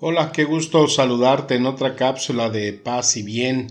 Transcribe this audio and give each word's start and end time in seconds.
Hola, 0.00 0.30
qué 0.30 0.44
gusto 0.44 0.86
saludarte 0.86 1.56
en 1.56 1.66
otra 1.66 1.96
cápsula 1.96 2.50
de 2.50 2.72
paz 2.72 3.16
y 3.16 3.24
bien. 3.24 3.66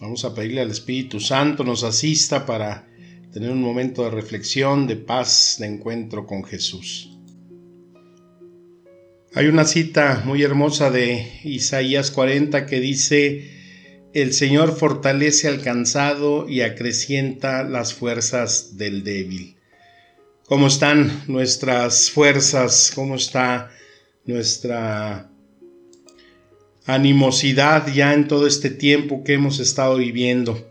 Vamos 0.00 0.24
a 0.24 0.32
pedirle 0.32 0.60
al 0.60 0.70
Espíritu 0.70 1.18
Santo 1.18 1.64
nos 1.64 1.82
asista 1.82 2.46
para 2.46 2.86
tener 3.32 3.50
un 3.50 3.60
momento 3.60 4.04
de 4.04 4.10
reflexión, 4.10 4.86
de 4.86 4.94
paz, 4.94 5.56
de 5.58 5.66
encuentro 5.66 6.28
con 6.28 6.44
Jesús. 6.44 7.18
Hay 9.34 9.46
una 9.48 9.64
cita 9.64 10.22
muy 10.24 10.44
hermosa 10.44 10.92
de 10.92 11.40
Isaías 11.42 12.12
40 12.12 12.66
que 12.66 12.78
dice, 12.78 13.50
el 14.12 14.32
Señor 14.32 14.76
fortalece 14.76 15.48
al 15.48 15.60
cansado 15.60 16.48
y 16.48 16.60
acrecienta 16.60 17.64
las 17.64 17.94
fuerzas 17.94 18.76
del 18.76 19.02
débil. 19.02 19.56
¿Cómo 20.46 20.68
están 20.68 21.24
nuestras 21.26 22.12
fuerzas? 22.12 22.92
¿Cómo 22.94 23.16
está 23.16 23.72
nuestra 24.24 25.33
animosidad 26.86 27.92
ya 27.92 28.12
en 28.12 28.28
todo 28.28 28.46
este 28.46 28.70
tiempo 28.70 29.24
que 29.24 29.34
hemos 29.34 29.58
estado 29.60 29.96
viviendo. 29.96 30.68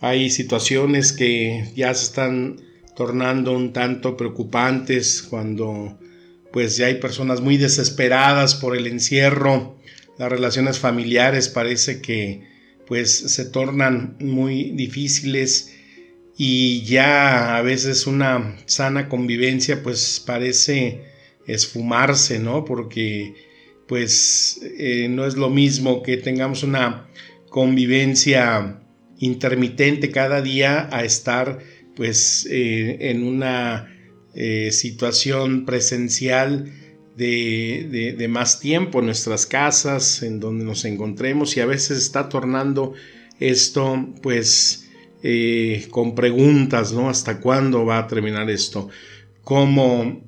Hay 0.00 0.30
situaciones 0.30 1.12
que 1.12 1.70
ya 1.74 1.94
se 1.94 2.04
están 2.04 2.60
tornando 2.94 3.52
un 3.52 3.72
tanto 3.72 4.16
preocupantes 4.16 5.22
cuando 5.22 5.98
pues 6.52 6.76
ya 6.76 6.86
hay 6.86 6.94
personas 6.96 7.40
muy 7.40 7.56
desesperadas 7.58 8.54
por 8.54 8.76
el 8.76 8.86
encierro, 8.86 9.76
las 10.18 10.30
relaciones 10.30 10.78
familiares 10.78 11.48
parece 11.48 12.00
que 12.00 12.44
pues 12.86 13.10
se 13.14 13.44
tornan 13.44 14.16
muy 14.20 14.70
difíciles 14.70 15.74
y 16.38 16.82
ya 16.84 17.56
a 17.56 17.62
veces 17.62 18.06
una 18.06 18.56
sana 18.66 19.08
convivencia 19.08 19.82
pues 19.82 20.22
parece 20.24 21.02
esfumarse, 21.46 22.38
¿no? 22.38 22.64
Porque 22.64 23.34
pues 23.86 24.60
eh, 24.62 25.08
no 25.08 25.26
es 25.26 25.36
lo 25.36 25.50
mismo 25.50 26.02
que 26.02 26.16
tengamos 26.16 26.62
una 26.62 27.06
convivencia 27.48 28.80
intermitente 29.18 30.10
cada 30.10 30.42
día 30.42 30.88
a 30.92 31.04
estar 31.04 31.58
pues 31.94 32.46
eh, 32.50 33.10
en 33.10 33.22
una 33.22 33.92
eh, 34.34 34.70
situación 34.72 35.64
presencial 35.64 36.70
de, 37.16 38.14
de, 38.18 38.28
más 38.28 38.60
tiempo 38.60 38.98
en 38.98 39.06
nuestras 39.06 39.46
casas, 39.46 40.22
en 40.22 40.38
donde 40.38 40.66
nos 40.66 40.84
encontremos 40.84 41.56
y 41.56 41.60
a 41.60 41.66
veces 41.66 41.96
está 41.96 42.28
tornando 42.28 42.92
esto 43.40 44.06
pues 44.22 44.82
con 45.90 46.14
preguntas, 46.14 46.92
¿no? 46.92 47.08
¿Hasta 47.08 47.40
cuándo 47.40 47.86
va 47.86 47.98
a 48.00 48.06
terminar 48.06 48.48
esto? 48.50 48.90
¿Cómo 49.42 50.22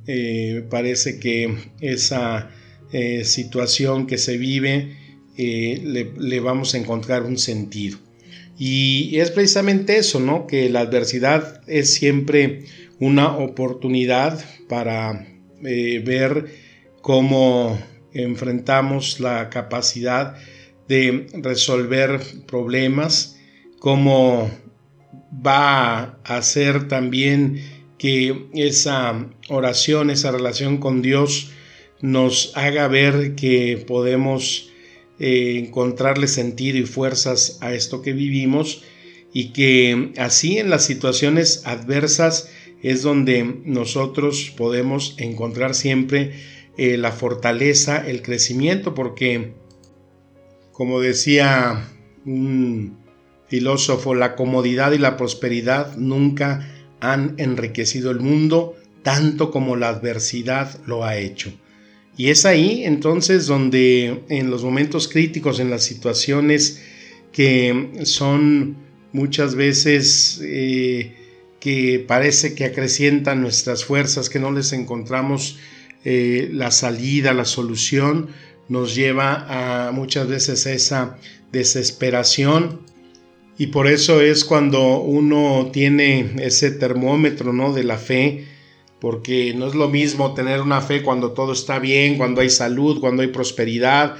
parece 0.70 1.20
que 1.20 1.54
esa 1.80 2.50
eh, 2.92 3.24
situación 3.24 4.06
que 4.06 4.18
se 4.18 4.38
vive, 4.38 4.96
eh, 5.36 5.80
le, 5.84 6.40
vamos 6.40 6.74
a 6.74 6.78
encontrar 6.78 7.22
un 7.22 7.38
sentido. 7.38 7.98
Y 8.58 9.18
es 9.18 9.30
precisamente 9.30 9.98
eso, 9.98 10.18
¿no? 10.18 10.46
Que 10.46 10.68
la 10.68 10.80
adversidad 10.80 11.62
es 11.68 11.94
siempre 11.94 12.64
una 12.98 13.36
oportunidad 13.36 14.44
para 14.68 15.28
eh, 15.64 16.02
ver 16.04 16.46
cómo 17.02 17.78
enfrentamos 18.12 19.20
la 19.20 19.48
capacidad 19.48 20.36
de 20.88 21.26
resolver 21.34 22.20
problemas, 22.46 23.38
cómo 23.78 24.50
va 25.46 26.18
a 26.24 26.36
hacer 26.36 26.88
también 26.88 27.60
que 27.98 28.46
esa 28.54 29.28
oración, 29.50 30.10
esa 30.10 30.32
relación 30.32 30.78
con 30.78 31.02
Dios 31.02 31.52
nos 32.00 32.52
haga 32.56 32.88
ver 32.88 33.34
que 33.34 33.84
podemos 33.86 34.70
eh, 35.18 35.58
encontrarle 35.58 36.28
sentido 36.28 36.78
y 36.78 36.86
fuerzas 36.86 37.58
a 37.60 37.74
esto 37.74 38.02
que 38.02 38.12
vivimos 38.12 38.84
y 39.32 39.52
que 39.52 40.12
así 40.16 40.58
en 40.58 40.70
las 40.70 40.84
situaciones 40.84 41.62
adversas 41.64 42.48
es 42.82 43.02
donde 43.02 43.60
nosotros 43.64 44.52
podemos 44.56 45.16
encontrar 45.18 45.74
siempre 45.74 46.34
eh, 46.76 46.96
la 46.96 47.10
fortaleza, 47.10 48.06
el 48.06 48.22
crecimiento, 48.22 48.94
porque 48.94 49.54
como 50.70 51.00
decía 51.00 51.88
un 52.24 52.98
filósofo, 53.48 54.14
la 54.14 54.36
comodidad 54.36 54.92
y 54.92 54.98
la 54.98 55.16
prosperidad 55.16 55.96
nunca 55.96 56.72
han 57.00 57.34
enriquecido 57.38 58.10
el 58.12 58.20
mundo 58.20 58.76
tanto 59.02 59.50
como 59.50 59.74
la 59.74 59.88
adversidad 59.88 60.78
lo 60.86 61.04
ha 61.04 61.16
hecho. 61.16 61.52
Y 62.18 62.30
es 62.30 62.44
ahí 62.44 62.82
entonces 62.84 63.46
donde 63.46 64.24
en 64.28 64.50
los 64.50 64.64
momentos 64.64 65.06
críticos, 65.06 65.60
en 65.60 65.70
las 65.70 65.84
situaciones 65.84 66.82
que 67.32 67.90
son 68.02 68.76
muchas 69.12 69.54
veces 69.54 70.40
eh, 70.42 71.14
que 71.60 72.04
parece 72.06 72.56
que 72.56 72.64
acrecientan 72.64 73.40
nuestras 73.40 73.84
fuerzas, 73.84 74.28
que 74.28 74.40
no 74.40 74.50
les 74.50 74.72
encontramos 74.72 75.58
eh, 76.04 76.50
la 76.52 76.72
salida, 76.72 77.32
la 77.34 77.44
solución, 77.44 78.30
nos 78.68 78.96
lleva 78.96 79.86
a 79.88 79.92
muchas 79.92 80.26
veces 80.26 80.66
esa 80.66 81.18
desesperación. 81.52 82.80
Y 83.58 83.68
por 83.68 83.86
eso 83.86 84.20
es 84.20 84.44
cuando 84.44 84.98
uno 84.98 85.70
tiene 85.72 86.32
ese 86.40 86.72
termómetro 86.72 87.52
¿no? 87.52 87.72
de 87.72 87.84
la 87.84 87.96
fe, 87.96 88.57
porque 89.00 89.54
no 89.54 89.66
es 89.68 89.74
lo 89.74 89.88
mismo 89.88 90.34
tener 90.34 90.60
una 90.60 90.80
fe 90.80 91.02
cuando 91.02 91.32
todo 91.32 91.52
está 91.52 91.78
bien, 91.78 92.16
cuando 92.16 92.40
hay 92.40 92.50
salud, 92.50 93.00
cuando 93.00 93.22
hay 93.22 93.28
prosperidad, 93.28 94.16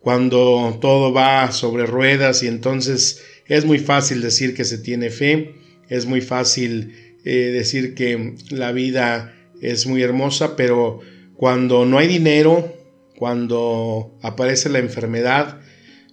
cuando 0.00 0.78
todo 0.80 1.12
va 1.12 1.50
sobre 1.52 1.86
ruedas 1.86 2.42
y 2.42 2.46
entonces 2.46 3.22
es 3.46 3.64
muy 3.64 3.78
fácil 3.78 4.20
decir 4.20 4.54
que 4.54 4.64
se 4.64 4.78
tiene 4.78 5.10
fe, 5.10 5.54
es 5.88 6.06
muy 6.06 6.20
fácil 6.20 6.94
eh, 7.24 7.30
decir 7.30 7.94
que 7.94 8.34
la 8.50 8.72
vida 8.72 9.34
es 9.60 9.86
muy 9.86 10.02
hermosa, 10.02 10.56
pero 10.56 11.00
cuando 11.34 11.86
no 11.86 11.98
hay 11.98 12.08
dinero, 12.08 12.74
cuando 13.16 14.16
aparece 14.22 14.68
la 14.68 14.78
enfermedad, 14.78 15.60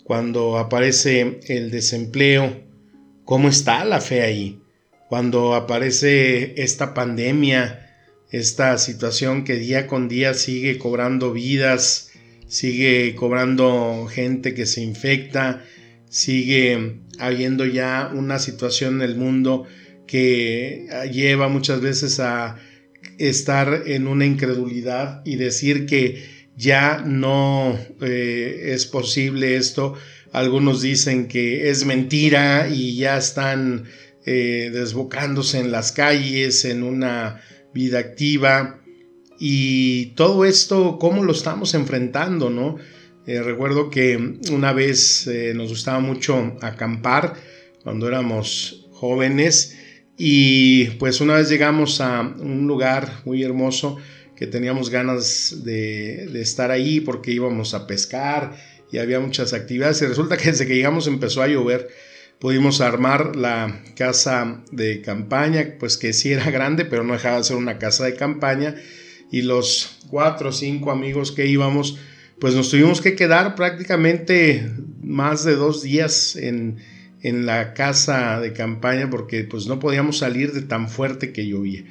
cuando 0.04 0.58
aparece 0.58 1.40
el 1.48 1.72
desempleo, 1.72 2.64
¿cómo 3.26 3.50
está 3.50 3.86
la 3.86 4.02
fe 4.02 4.22
ahí? 4.22 4.62
Cuando 5.10 5.56
aparece 5.56 6.62
esta 6.62 6.94
pandemia, 6.94 7.95
esta 8.32 8.78
situación 8.78 9.44
que 9.44 9.56
día 9.56 9.88
con 9.88 10.08
día 10.08 10.34
sigue 10.34 10.78
cobrando 10.78 11.32
vidas, 11.32 12.12
sigue 12.48 13.16
cobrando 13.16 14.08
gente 14.10 14.54
que 14.54 14.66
se 14.66 14.82
infecta, 14.82 15.64
sigue 16.10 16.98
habiendo 17.20 17.66
ya 17.66 18.12
una 18.14 18.40
situación 18.40 18.96
en 18.96 19.10
el 19.10 19.16
mundo 19.16 19.66
que 20.08 20.88
lleva 21.12 21.48
muchas 21.48 21.82
veces 21.82 22.20
a 22.20 22.58
estar 23.18 23.84
en 23.86 24.08
una 24.08 24.26
incredulidad 24.26 25.22
y 25.26 25.36
decir 25.36 25.86
que 25.86 26.24
ya 26.58 27.02
no 27.06 27.78
eh, 28.02 28.72
es 28.74 28.86
posible 28.86 29.56
esto. 29.56 29.96
Algunos 30.32 30.82
dicen 30.82 31.28
que 31.28 31.70
es 31.70 31.86
mentira 31.86 32.70
y 32.70 32.98
ya 32.98 33.18
están 33.18 33.86
eh, 34.26 34.70
desbocándose 34.74 35.60
en 35.60 35.72
las 35.72 35.92
calles 35.92 36.66
en 36.66 36.84
una 36.84 37.42
vida 37.76 38.00
activa 38.00 38.80
y 39.38 40.08
todo 40.16 40.46
esto, 40.46 40.98
cómo 40.98 41.24
lo 41.24 41.34
estamos 41.34 41.74
enfrentando, 41.74 42.50
¿no? 42.50 42.78
Eh, 43.28 43.44
recuerdo 43.44 43.90
que 43.90 44.16
una 44.50 44.72
vez 44.72 45.28
eh, 45.28 45.54
nos 45.54 45.70
gustaba 45.70 46.00
mucho 46.00 46.58
acampar 46.62 47.34
cuando 47.84 48.08
éramos 48.08 48.88
jóvenes 48.94 49.78
y 50.18 50.86
pues 50.92 51.20
una 51.20 51.36
vez 51.36 51.50
llegamos 51.50 52.00
a 52.00 52.22
un 52.22 52.66
lugar 52.66 53.12
muy 53.26 53.44
hermoso 53.44 53.98
que 54.38 54.48
teníamos 54.48 54.90
ganas 54.90 55.64
de, 55.66 56.28
de 56.32 56.42
estar 56.42 56.72
ahí 56.72 57.02
porque 57.02 57.32
íbamos 57.32 57.74
a 57.74 57.88
pescar 57.88 58.56
y 58.90 59.00
había 59.00 59.20
muchas 59.20 59.52
actividades 59.52 60.02
y 60.02 60.06
resulta 60.06 60.38
que 60.38 60.52
desde 60.52 60.66
que 60.66 60.76
llegamos 60.76 61.08
empezó 61.08 61.42
a 61.42 61.48
llover 61.48 61.90
pudimos 62.40 62.82
armar 62.82 63.36
la 63.36 63.82
casa 63.96 64.64
de 64.72 65.02
campaña, 65.02 65.76
pues 65.80 65.98
que 65.98 66.14
sí 66.14 66.32
era 66.32 66.50
grande, 66.52 66.86
pero 66.86 67.04
no 67.04 67.14
dejaba 67.14 67.38
de 67.38 67.44
ser 67.44 67.58
una 67.58 67.78
casa 67.78 68.06
de 68.06 68.16
campaña. 68.16 68.76
y 69.32 69.42
los 69.42 69.98
cuatro 70.10 70.50
o 70.50 70.54
cinco 70.54 70.92
amigos 70.92 71.32
que 71.32 71.48
íbamos, 71.48 71.98
pues 72.40 72.54
nos 72.54 72.70
tuvimos 72.70 73.02
que 73.02 73.16
quedar 73.16 73.56
prácticamente 73.56 74.72
más 75.02 75.44
de 75.44 75.56
dos 75.56 75.82
días 75.82 76.36
en, 76.36 76.78
en 77.22 77.46
la 77.48 77.74
casa 77.74 78.40
de 78.40 78.54
campaña 78.54 79.10
porque 79.10 79.44
pues 79.44 79.66
no 79.66 79.80
podíamos 79.80 80.20
salir 80.20 80.54
de 80.54 80.62
tan 80.62 80.90
fuerte 80.90 81.34
que 81.34 81.48
llovía. 81.48 81.84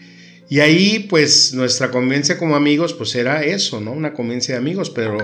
Y 0.49 0.61
ahí 0.61 1.06
pues 1.11 1.55
nuestra 1.55 1.91
convivencia 1.91 2.38
como 2.38 2.55
amigos 2.55 2.94
pues 2.94 3.14
era 3.14 3.43
eso, 3.43 3.81
¿no? 3.81 3.91
Una 3.93 4.12
convivencia 4.12 4.55
de 4.55 4.61
amigos, 4.61 4.91
pero 4.91 5.19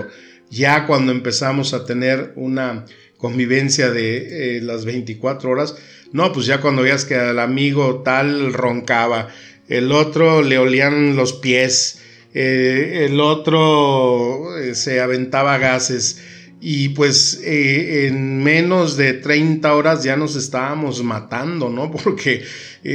ya 0.49 0.85
cuando 0.85 1.13
empezamos 1.13 1.73
a 1.73 1.85
tener 1.85 2.33
una 2.35 2.85
convivencia 3.21 3.91
de 3.91 4.57
eh, 4.57 4.61
las 4.61 4.83
24 4.83 5.49
horas, 5.49 5.75
no, 6.11 6.33
pues 6.33 6.47
ya 6.47 6.59
cuando 6.59 6.81
veías 6.81 7.05
que 7.05 7.15
el 7.15 7.39
amigo 7.39 8.01
tal 8.03 8.51
roncaba, 8.51 9.29
el 9.69 9.91
otro 9.91 10.41
le 10.41 10.57
olían 10.57 11.15
los 11.15 11.33
pies, 11.33 12.01
eh, 12.33 13.07
el 13.09 13.21
otro 13.21 14.57
eh, 14.57 14.75
se 14.75 14.99
aventaba 14.99 15.57
gases 15.59 16.21
y 16.61 16.89
pues 16.89 17.41
en 17.43 18.41
menos 18.43 18.95
de 18.95 19.13
30 19.13 19.73
horas 19.73 20.03
ya 20.03 20.15
nos 20.15 20.35
estábamos 20.35 21.03
matando, 21.03 21.69
¿no? 21.69 21.91
Porque 22.03 22.43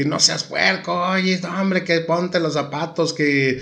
no 0.07 0.21
seas 0.21 0.45
puerco, 0.45 0.93
oye, 0.95 1.41
hombre, 1.45 1.83
que 1.85 2.01
ponte 2.01 2.41
los 2.41 2.55
zapatos, 2.55 3.13
que 3.13 3.61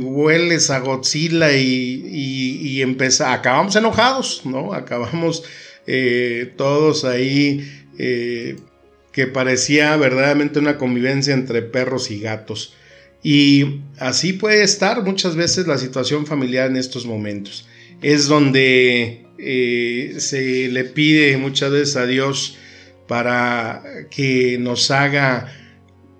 hueles 0.00 0.70
a 0.70 0.78
Godzilla 0.78 1.52
y, 1.52 1.62
y, 1.62 2.80
y 2.80 2.96
acabamos 3.24 3.74
enojados, 3.76 4.42
¿no? 4.44 4.72
Acabamos 4.72 5.42
eh, 5.92 6.52
todos 6.56 7.04
ahí, 7.04 7.68
eh, 7.98 8.56
que 9.12 9.26
parecía 9.26 9.96
verdaderamente 9.96 10.60
una 10.60 10.78
convivencia 10.78 11.34
entre 11.34 11.62
perros 11.62 12.12
y 12.12 12.20
gatos. 12.20 12.74
Y 13.22 13.80
así 13.98 14.32
puede 14.32 14.62
estar 14.62 15.02
muchas 15.02 15.34
veces 15.34 15.66
la 15.66 15.78
situación 15.78 16.26
familiar 16.26 16.70
en 16.70 16.76
estos 16.76 17.06
momentos. 17.06 17.66
Es 18.02 18.28
donde 18.28 19.26
se 20.18 20.68
le 20.70 20.84
pide 20.84 21.36
muchas 21.36 21.70
veces 21.70 21.96
a 21.96 22.06
Dios 22.06 22.56
para 23.06 23.82
que 24.10 24.58
nos 24.58 24.90
haga 24.90 25.52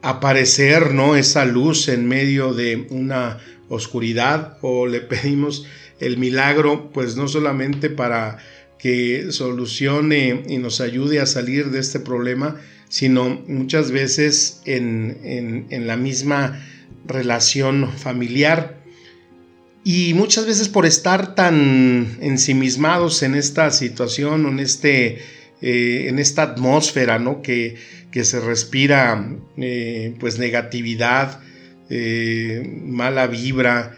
aparecer 0.03 0.93
¿no? 0.93 1.17
esa 1.17 1.45
luz 1.45 1.89
en 1.89 2.09
medio 2.09 2.55
de 2.55 2.87
una 2.91 3.39
oscuridad 3.69 4.59
o 4.63 4.87
le 4.87 5.01
pedimos 5.01 5.67
el 6.01 6.17
milagro 6.17 6.91
pues 6.93 7.17
no 7.17 7.29
solamente 7.29 7.91
para 7.91 8.39
que 8.79 9.31
solucione 9.31 10.43
y 10.49 10.59
nos 10.59 10.81
ayude 10.81 11.21
a 11.21 11.27
salir 11.27 11.71
de 11.71 11.81
este 11.81 12.01
problema, 12.01 12.57
sino 12.89 13.43
muchas 13.47 13.91
veces 13.91 14.63
en, 14.65 15.67
la 15.71 15.97
misma 15.97 16.67
relación 17.07 17.91
familiar. 17.93 18.80
Y 19.83 20.13
muchas 20.15 20.47
veces 20.47 20.69
por 20.69 20.85
estar 20.85 21.35
tan 21.35 22.19
ensimismados 22.21 23.23
en 23.23 23.35
esta 23.35 23.71
situación, 23.71 24.47
en, 24.47 24.59
este, 24.59 25.19
eh, 25.63 26.07
en 26.09 26.19
esta 26.19 26.43
atmósfera 26.43 27.19
¿no? 27.19 27.41
que, 27.41 27.77
que 28.11 28.25
se 28.25 28.41
respira 28.41 29.37
eh, 29.57 30.15
pues 30.21 30.39
negatividad, 30.39 31.41
eh, 31.89 32.63
mala 32.85 33.27
vibra, 33.27 33.97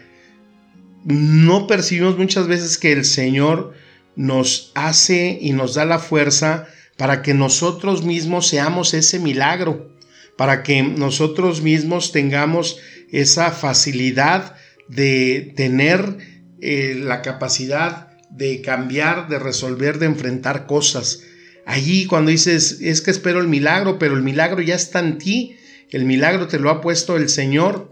no 1.03 1.67
percibimos 1.67 2.17
muchas 2.17 2.47
veces 2.47 2.77
que 2.77 2.93
el 2.93 3.03
Señor 3.03 3.73
nos 4.15 4.71
hace 4.75 5.37
y 5.41 5.51
nos 5.51 5.75
da 5.75 5.83
la 5.83 5.99
fuerza 5.99 6.67
para 6.97 7.21
que 7.21 7.33
nosotros 7.33 8.03
mismos 8.05 8.47
seamos 8.47 8.93
ese 8.93 9.19
milagro, 9.19 9.91
para 10.37 10.63
que 10.63 10.81
nosotros 10.81 11.61
mismos 11.61 12.13
tengamos 12.13 12.79
esa 13.11 13.51
facilidad 13.51 14.55
de 14.87 15.53
tener 15.55 16.17
eh, 16.61 16.95
la 16.99 17.21
capacidad 17.21 18.09
de 18.29 18.61
cambiar, 18.61 19.27
de 19.27 19.39
resolver, 19.39 19.99
de 19.99 20.07
enfrentar 20.07 20.65
cosas. 20.65 21.21
Allí 21.65 22.05
cuando 22.05 22.31
dices, 22.31 22.79
es 22.81 23.01
que 23.01 23.11
espero 23.11 23.39
el 23.39 23.47
milagro, 23.47 23.99
pero 23.99 24.15
el 24.15 24.23
milagro 24.23 24.61
ya 24.61 24.75
está 24.75 24.99
en 24.99 25.17
ti, 25.17 25.55
el 25.91 26.05
milagro 26.05 26.47
te 26.47 26.59
lo 26.59 26.69
ha 26.69 26.81
puesto 26.81 27.15
el 27.15 27.29
Señor. 27.29 27.89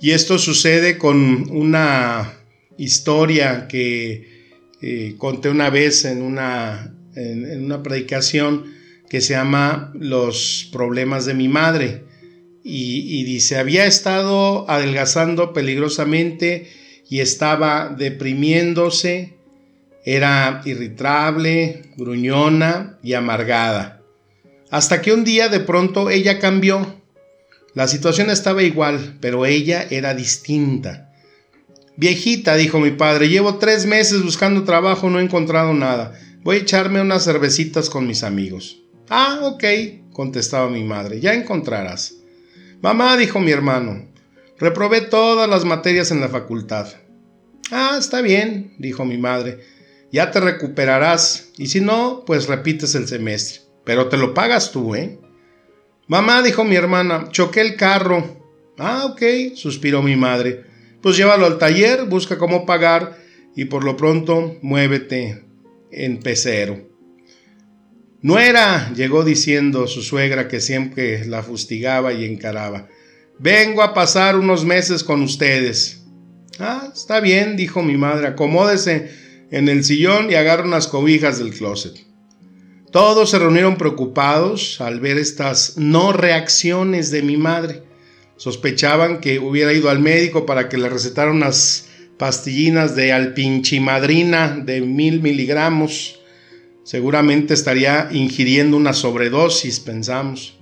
Y 0.00 0.10
esto 0.10 0.38
sucede 0.38 0.98
con 0.98 1.48
una 1.50 2.34
historia 2.76 3.66
que 3.68 4.36
eh, 4.82 5.14
conté 5.16 5.48
una 5.48 5.70
vez 5.70 6.04
en 6.04 6.22
una, 6.22 6.94
en, 7.14 7.64
una 7.64 7.82
predicación 7.82 8.74
que 9.08 9.20
se 9.20 9.34
llama 9.34 9.92
Los 9.94 10.68
problemas 10.72 11.24
de 11.24 11.34
mi 11.34 11.48
madre. 11.48 12.04
Y, 12.68 13.22
dice, 13.22 13.58
había 13.58 13.86
estado 13.86 14.68
adelgazando 14.68 15.52
peligrosamente 15.52 16.68
y 17.08 17.20
estaba 17.20 17.94
deprimiéndose, 17.96 19.36
era 20.04 20.62
irritable, 20.64 21.82
gruñona 21.96 22.98
y 23.04 23.12
amargada. 23.12 24.02
Hasta 24.68 25.00
que 25.00 25.12
un 25.12 25.22
día 25.22 25.48
de 25.48 25.60
pronto 25.60 26.10
ella 26.10 26.40
cambió. 26.40 27.00
La 27.72 27.86
situación 27.86 28.30
estaba 28.30 28.64
igual, 28.64 29.16
pero 29.20 29.46
ella 29.46 29.86
era 29.88 30.12
distinta. 30.14 31.12
Viejita, 31.96 32.56
dijo 32.56 32.80
mi 32.80 32.90
padre, 32.90 33.28
llevo 33.28 33.58
tres 33.58 33.86
meses 33.86 34.24
buscando 34.24 34.64
trabajo, 34.64 35.08
no 35.08 35.20
he 35.20 35.22
encontrado 35.22 35.72
nada. 35.72 36.18
Voy 36.42 36.56
a 36.56 36.60
echarme 36.60 37.00
unas 37.00 37.22
cervecitas 37.22 37.88
con 37.88 38.08
mis 38.08 38.24
amigos. 38.24 38.78
Ah, 39.08 39.38
ok, 39.44 39.64
contestaba 40.12 40.68
mi 40.68 40.82
madre, 40.82 41.20
ya 41.20 41.32
encontrarás. 41.32 42.25
Mamá, 42.82 43.16
dijo 43.16 43.40
mi 43.40 43.50
hermano, 43.50 44.08
reprobé 44.58 45.00
todas 45.00 45.48
las 45.48 45.64
materias 45.64 46.10
en 46.10 46.20
la 46.20 46.28
facultad. 46.28 46.88
Ah, 47.70 47.96
está 47.98 48.20
bien, 48.20 48.74
dijo 48.78 49.04
mi 49.04 49.18
madre, 49.18 49.60
ya 50.12 50.30
te 50.30 50.40
recuperarás, 50.40 51.50
y 51.56 51.66
si 51.66 51.80
no, 51.80 52.24
pues 52.26 52.46
repites 52.46 52.94
el 52.94 53.08
semestre, 53.08 53.62
pero 53.84 54.08
te 54.08 54.16
lo 54.16 54.34
pagas 54.34 54.70
tú, 54.70 54.94
¿eh? 54.94 55.18
Mamá, 56.06 56.42
dijo 56.42 56.64
mi 56.64 56.76
hermana, 56.76 57.28
choqué 57.30 57.60
el 57.60 57.76
carro. 57.76 58.40
Ah, 58.78 59.06
ok, 59.06 59.54
suspiró 59.54 60.02
mi 60.02 60.14
madre 60.14 60.66
pues 61.06 61.16
llévalo 61.16 61.46
al 61.46 61.58
taller, 61.58 62.06
busca 62.06 62.36
cómo 62.36 62.66
pagar 62.66 63.16
y 63.54 63.66
por 63.66 63.84
lo 63.84 63.96
pronto 63.96 64.56
muévete 64.60 65.44
en 65.92 66.18
pecero. 66.18 66.80
Nuera, 68.26 68.92
llegó 68.92 69.22
diciendo 69.22 69.86
su 69.86 70.02
suegra 70.02 70.48
que 70.48 70.58
siempre 70.58 71.24
la 71.26 71.44
fustigaba 71.44 72.12
y 72.12 72.24
encaraba. 72.24 72.88
Vengo 73.38 73.84
a 73.84 73.94
pasar 73.94 74.36
unos 74.36 74.64
meses 74.64 75.04
con 75.04 75.22
ustedes. 75.22 76.02
Ah, 76.58 76.90
está 76.92 77.20
bien, 77.20 77.56
dijo 77.56 77.84
mi 77.84 77.96
madre, 77.96 78.26
acomódese 78.26 79.12
en 79.52 79.68
el 79.68 79.84
sillón 79.84 80.28
y 80.28 80.34
agarra 80.34 80.64
unas 80.64 80.88
cobijas 80.88 81.38
del 81.38 81.54
closet. 81.54 82.04
Todos 82.90 83.30
se 83.30 83.38
reunieron 83.38 83.76
preocupados 83.76 84.80
al 84.80 84.98
ver 84.98 85.18
estas 85.18 85.74
no 85.76 86.12
reacciones 86.12 87.12
de 87.12 87.22
mi 87.22 87.36
madre. 87.36 87.84
Sospechaban 88.38 89.20
que 89.20 89.38
hubiera 89.38 89.72
ido 89.72 89.88
al 89.88 90.00
médico 90.00 90.46
para 90.46 90.68
que 90.68 90.78
le 90.78 90.88
recetara 90.88 91.30
unas 91.30 91.86
pastillinas 92.18 92.96
de 92.96 93.12
alpinchimadrina 93.12 94.48
de 94.64 94.80
mil 94.80 95.22
miligramos. 95.22 96.18
Seguramente 96.86 97.52
estaría 97.52 98.10
ingiriendo 98.12 98.76
una 98.76 98.92
sobredosis, 98.92 99.80
pensamos. 99.80 100.56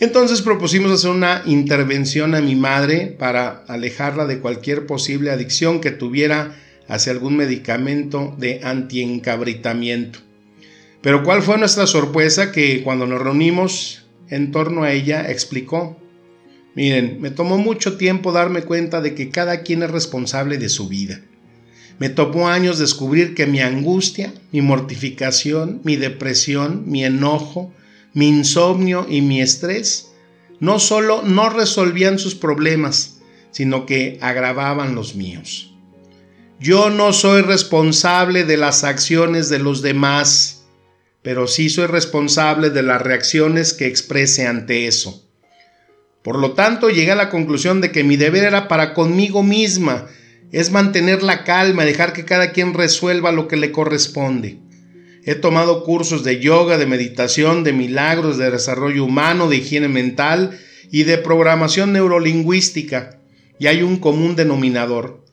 Entonces 0.00 0.40
propusimos 0.40 0.90
hacer 0.90 1.10
una 1.10 1.42
intervención 1.44 2.34
a 2.34 2.40
mi 2.40 2.56
madre 2.56 3.14
para 3.18 3.62
alejarla 3.68 4.24
de 4.24 4.38
cualquier 4.38 4.86
posible 4.86 5.30
adicción 5.30 5.82
que 5.82 5.90
tuviera 5.90 6.56
hacia 6.88 7.12
algún 7.12 7.36
medicamento 7.36 8.34
de 8.38 8.60
antiencabritamiento. 8.64 10.20
Pero 11.02 11.22
cuál 11.22 11.42
fue 11.42 11.58
nuestra 11.58 11.86
sorpresa 11.86 12.50
que 12.50 12.82
cuando 12.82 13.06
nos 13.06 13.20
reunimos 13.20 14.06
en 14.30 14.52
torno 14.52 14.84
a 14.84 14.92
ella 14.92 15.30
explicó, 15.30 16.00
Miren, 16.74 17.20
me 17.20 17.30
tomó 17.30 17.58
mucho 17.58 17.98
tiempo 17.98 18.32
darme 18.32 18.62
cuenta 18.62 19.02
de 19.02 19.14
que 19.14 19.28
cada 19.28 19.60
quien 19.60 19.82
es 19.82 19.90
responsable 19.90 20.56
de 20.56 20.70
su 20.70 20.88
vida. 20.88 21.20
Me 21.98 22.08
tomó 22.08 22.48
años 22.48 22.78
descubrir 22.78 23.34
que 23.34 23.46
mi 23.46 23.60
angustia, 23.60 24.32
mi 24.50 24.60
mortificación, 24.60 25.80
mi 25.84 25.96
depresión, 25.96 26.84
mi 26.86 27.04
enojo, 27.04 27.72
mi 28.14 28.28
insomnio 28.28 29.06
y 29.08 29.22
mi 29.22 29.40
estrés 29.40 30.12
no 30.62 30.78
solo 30.78 31.22
no 31.22 31.50
resolvían 31.50 32.20
sus 32.20 32.36
problemas, 32.36 33.18
sino 33.50 33.84
que 33.84 34.18
agravaban 34.20 34.94
los 34.94 35.16
míos. 35.16 35.74
Yo 36.60 36.88
no 36.88 37.12
soy 37.12 37.42
responsable 37.42 38.44
de 38.44 38.56
las 38.56 38.84
acciones 38.84 39.48
de 39.48 39.58
los 39.58 39.82
demás, 39.82 40.62
pero 41.22 41.48
sí 41.48 41.68
soy 41.68 41.86
responsable 41.86 42.70
de 42.70 42.84
las 42.84 43.02
reacciones 43.02 43.72
que 43.72 43.86
exprese 43.86 44.46
ante 44.46 44.86
eso. 44.86 45.28
Por 46.22 46.38
lo 46.38 46.52
tanto, 46.52 46.90
llegué 46.90 47.10
a 47.10 47.16
la 47.16 47.30
conclusión 47.30 47.80
de 47.80 47.90
que 47.90 48.04
mi 48.04 48.16
deber 48.16 48.44
era 48.44 48.68
para 48.68 48.94
conmigo 48.94 49.42
misma, 49.42 50.06
es 50.52 50.70
mantener 50.70 51.22
la 51.22 51.44
calma, 51.44 51.84
dejar 51.84 52.12
que 52.12 52.26
cada 52.26 52.52
quien 52.52 52.74
resuelva 52.74 53.32
lo 53.32 53.48
que 53.48 53.56
le 53.56 53.72
corresponde. 53.72 54.58
He 55.24 55.34
tomado 55.34 55.82
cursos 55.82 56.24
de 56.24 56.40
yoga, 56.40 56.78
de 56.78 56.86
meditación, 56.86 57.64
de 57.64 57.72
milagros, 57.72 58.36
de 58.36 58.50
desarrollo 58.50 59.04
humano, 59.04 59.48
de 59.48 59.56
higiene 59.56 59.88
mental 59.88 60.58
y 60.90 61.04
de 61.04 61.18
programación 61.18 61.92
neurolingüística. 61.92 63.18
y 63.58 63.68
hay 63.68 63.82
un 63.82 63.98
común 63.98 64.34
denominador, 64.34 65.24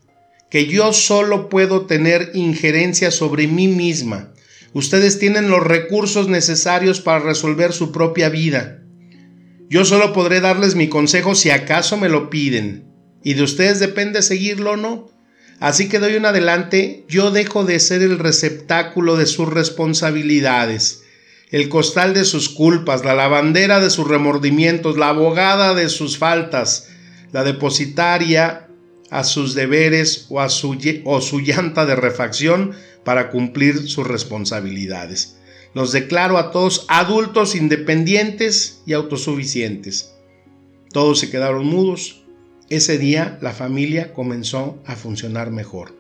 que 0.52 0.68
yo 0.68 0.94
solo 0.94 1.50
puedo 1.50 1.88
tener 1.88 2.30
injerencia 2.36 3.10
sobre 3.10 3.48
mí 3.48 3.68
misma. 3.68 4.34
Ustedes 4.74 5.18
tienen 5.18 5.50
los 5.50 5.64
recursos 5.64 6.28
necesarios 6.28 7.02
para 7.02 7.20
resolver 7.26 7.74
su 7.74 7.92
propia 7.92 8.30
vida. 8.30 8.84
Yo 9.68 9.84
solo 9.84 10.14
podré 10.14 10.42
darles 10.42 10.76
mi 10.76 10.90
consejo 10.90 11.34
si 11.34 11.50
acaso 11.50 11.98
me 11.98 12.10
lo 12.10 12.30
piden, 12.30 12.89
y 13.24 13.34
de 13.34 13.44
ustedes 13.44 13.80
depende 13.80 14.22
seguirlo 14.22 14.72
o 14.72 14.78
no. 14.78 15.10
Así 15.60 15.90
que 15.90 16.00
de 16.00 16.08
hoy 16.08 16.16
en 16.16 16.26
adelante 16.26 17.04
yo 17.10 17.32
dejo 17.32 17.66
de 17.66 17.80
ser 17.80 18.02
el 18.02 18.18
receptáculo 18.18 19.18
de 19.18 19.26
sus 19.26 19.50
responsabilidades, 19.50 21.04
el 21.52 21.68
costal 21.68 22.14
de 22.14 22.24
sus 22.24 22.48
culpas, 22.48 23.04
la 23.04 23.14
lavandera 23.14 23.80
de 23.80 23.90
sus 23.90 24.08
remordimientos, 24.08 24.98
la 24.98 25.10
abogada 25.10 25.74
de 25.74 25.90
sus 25.90 26.18
faltas, 26.18 26.88
la 27.32 27.44
depositaria 27.44 28.68
a 29.10 29.24
sus 29.24 29.56
deberes 29.56 30.28
o, 30.30 30.40
a 30.40 30.50
su, 30.50 30.78
o 31.04 31.22
su 31.22 31.40
llanta 31.40 31.86
de 31.86 31.96
refacción 31.96 32.74
para 33.04 33.30
cumplir 33.30 33.90
sus 33.90 34.08
responsabilidades. 34.08 35.38
Los 35.74 35.92
declaro 35.92 36.38
a 36.38 36.52
todos 36.52 36.86
adultos 36.88 37.56
independientes 37.56 38.82
y 38.86 38.94
autosuficientes. 38.94 40.14
Todos 40.92 41.20
se 41.20 41.30
quedaron 41.30 41.66
mudos, 41.66 42.19
ese 42.70 42.98
día 42.98 43.38
la 43.42 43.52
familia 43.52 44.14
comenzó 44.14 44.82
a 44.86 44.96
funcionar 44.96 45.52
mejor. 45.52 45.94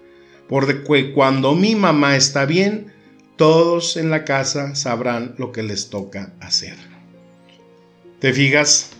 Porque 0.47 1.11
cuando 1.13 1.55
mi 1.55 1.75
mamá 1.75 2.15
está 2.15 2.45
bien, 2.45 2.91
todos 3.35 3.97
en 3.97 4.09
la 4.09 4.25
casa 4.25 4.75
sabrán 4.75 5.35
lo 5.37 5.51
que 5.51 5.63
les 5.63 5.89
toca 5.89 6.33
hacer. 6.39 6.75
¿Te 8.19 8.33
fijas? 8.33 8.91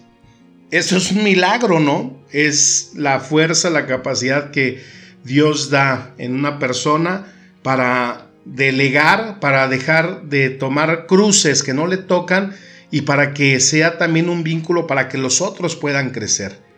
Eso 0.72 0.98
es 0.98 1.12
un 1.12 1.24
milagro, 1.24 1.80
¿no? 1.80 2.18
Es 2.32 2.92
la 2.96 3.20
fuerza, 3.20 3.70
la 3.70 3.88
capacidad 3.88 4.52
que 4.52 4.82
Dios 5.24 5.70
da 5.70 6.14
en 6.18 6.36
una 6.36 6.60
persona 6.60 7.34
para 7.64 8.28
delegar, 8.46 9.40
para 9.40 9.68
dejar 9.68 10.24
de 10.24 10.50
tomar 10.50 11.08
cruces 11.08 11.64
que 11.64 11.74
no 11.74 11.88
le 11.88 11.98
tocan 11.98 12.56
y 12.92 13.02
para 13.02 13.34
que 13.34 13.60
sea 13.60 13.98
también 13.98 14.30
un 14.30 14.44
vínculo 14.44 14.88
para 14.88 15.10
que 15.10 15.18
los 15.18 15.42
otros 15.42 15.76
puedan 15.76 16.12
crecer. 16.12 16.69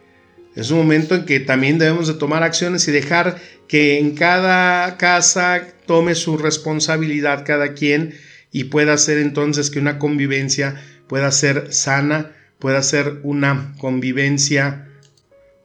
Es 0.55 0.69
un 0.69 0.79
momento 0.79 1.15
en 1.15 1.25
que 1.25 1.39
también 1.39 1.77
debemos 1.77 2.07
de 2.07 2.15
tomar 2.15 2.43
acciones 2.43 2.87
y 2.87 2.91
dejar 2.91 3.37
que 3.67 3.99
en 3.99 4.15
cada 4.15 4.97
casa 4.97 5.65
tome 5.85 6.15
su 6.15 6.37
responsabilidad 6.37 7.45
cada 7.45 7.73
quien 7.73 8.15
y 8.51 8.65
pueda 8.65 8.93
hacer 8.93 9.17
entonces 9.17 9.69
que 9.69 9.79
una 9.79 9.97
convivencia 9.97 10.83
pueda 11.07 11.31
ser 11.31 11.73
sana, 11.73 12.31
pueda 12.59 12.83
ser 12.83 13.19
una 13.23 13.73
convivencia 13.77 14.89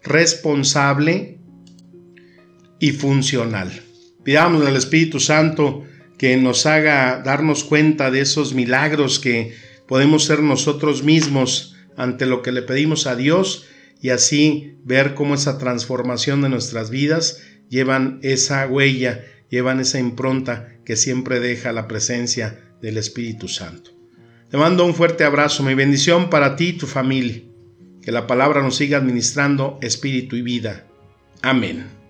responsable 0.05 1.39
y 2.79 2.93
funcional. 2.93 3.73
Pidamos 4.23 4.65
al 4.67 4.77
Espíritu 4.77 5.19
Santo 5.19 5.85
que 6.17 6.37
nos 6.37 6.65
haga 6.65 7.23
darnos 7.25 7.65
cuenta 7.65 8.11
de 8.13 8.21
esos 8.21 8.55
milagros 8.55 9.19
que 9.19 9.55
podemos 9.89 10.25
ser 10.25 10.41
nosotros 10.43 11.03
mismos 11.03 11.77
ante 11.97 12.27
lo 12.27 12.43
que 12.43 12.53
le 12.53 12.63
pedimos 12.63 13.07
a 13.07 13.17
Dios 13.17 13.67
y 14.01 14.11
así 14.11 14.77
ver 14.85 15.15
cómo 15.15 15.35
esa 15.35 15.59
transformación 15.59 16.43
de 16.43 16.49
nuestras 16.49 16.91
vidas 16.91 17.43
llevan 17.69 18.19
esa 18.23 18.67
huella, 18.67 19.25
llevan 19.51 19.81
esa 19.81 19.99
impronta 19.99 20.69
que 20.85 20.97
siempre 20.97 21.41
deja 21.41 21.73
la 21.73 21.89
presencia 21.89 22.61
del 22.81 22.99
Espíritu 22.99 23.49
Santo. 23.49 23.91
Te 24.51 24.57
mando 24.57 24.85
un 24.85 24.95
fuerte 24.95 25.25
abrazo, 25.25 25.63
mi 25.63 25.75
bendición 25.75 26.31
para 26.31 26.57
ti 26.57 26.69
y 26.69 26.73
tu 26.75 26.87
familia. 26.87 27.43
Que 28.03 28.13
la 28.13 28.29
palabra 28.29 28.63
nos 28.63 28.77
siga 28.77 28.99
administrando 28.99 29.79
espíritu 29.83 30.37
y 30.37 30.43
vida. 30.43 30.87
Amén. 31.43 32.06